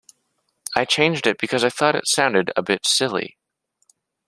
[0.75, 3.37] I changed it because I thought it sounded a bit silly.